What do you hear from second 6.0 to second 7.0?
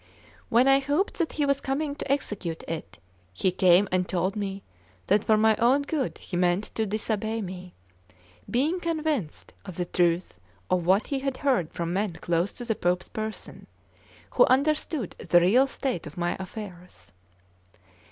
he meant to